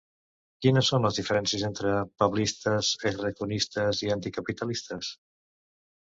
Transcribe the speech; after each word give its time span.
Quines 0.65 0.87
són 0.93 1.03
les 1.07 1.19
diferències 1.19 1.65
entre 1.67 1.91
‘pablistes’, 2.23 2.91
‘errejonistes’ 3.11 4.03
i 4.09 4.11
anticapitalistes? 4.19 5.13